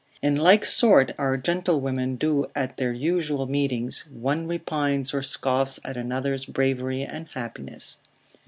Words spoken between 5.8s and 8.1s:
at another's bravery and happiness.